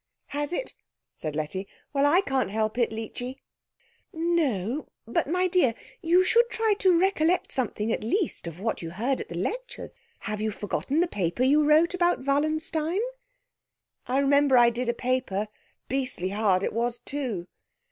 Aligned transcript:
"Has 0.29 0.51
it?" 0.51 0.73
said 1.15 1.35
Letty. 1.35 1.67
"Well, 1.93 2.07
I 2.07 2.21
can't 2.21 2.49
help 2.49 2.75
it, 2.79 2.91
Leechy." 2.91 3.37
"No; 4.11 4.87
but 5.05 5.27
my 5.27 5.45
dear, 5.45 5.75
you 6.01 6.23
should 6.23 6.49
try 6.49 6.73
to 6.79 6.99
recollect 6.99 7.51
something 7.51 7.91
at 7.91 8.03
least 8.03 8.47
of 8.47 8.59
what 8.59 8.81
you 8.81 8.89
heard 8.89 9.21
at 9.21 9.29
the 9.29 9.37
lectures. 9.37 9.93
Have 10.21 10.41
you 10.41 10.49
forgotten 10.49 11.01
the 11.01 11.07
paper 11.07 11.43
you 11.43 11.63
wrote 11.63 11.93
about 11.93 12.25
Wallenstein?" 12.25 13.01
"I 14.07 14.17
remember 14.17 14.57
I 14.57 14.71
did 14.71 14.89
a 14.89 14.93
paper. 14.95 15.47
Beastly 15.87 16.29
hard 16.29 16.63
it 16.63 16.73
was, 16.73 16.97
too." 16.97 17.45